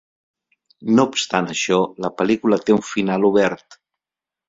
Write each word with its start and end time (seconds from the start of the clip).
No 0.99 1.05
obstant 1.09 1.51
això, 1.55 1.79
la 2.07 2.13
pel·lícula 2.23 2.61
té 2.65 2.79
un 2.81 2.85
final 2.91 3.33
obert. 3.33 3.83